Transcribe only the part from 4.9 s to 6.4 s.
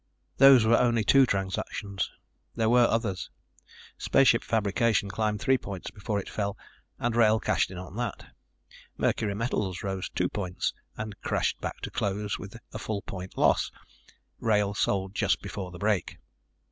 climbed three points before it